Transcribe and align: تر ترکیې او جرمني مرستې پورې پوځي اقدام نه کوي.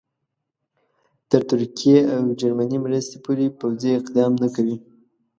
تر 1.29 1.41
ترکیې 1.49 1.97
او 2.17 2.23
جرمني 2.39 2.77
مرستې 2.85 3.17
پورې 3.25 3.45
پوځي 3.59 3.91
اقدام 3.99 4.31
نه 4.43 4.47
کوي. 4.55 4.77